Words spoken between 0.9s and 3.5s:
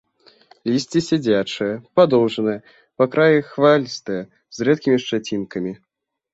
сядзячае, падоўжанае, па краі